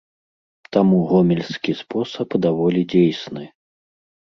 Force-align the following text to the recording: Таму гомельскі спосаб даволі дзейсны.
Таму 0.77 0.97
гомельскі 1.11 1.77
спосаб 1.83 2.29
даволі 2.49 2.81
дзейсны. 2.97 3.49